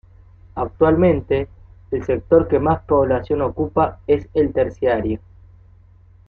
[0.55, 1.47] Actualmente,
[1.91, 5.19] el sector que más población ocupa es el terciario.